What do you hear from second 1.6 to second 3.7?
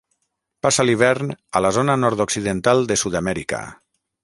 la zona nord-occidental de Sud-amèrica.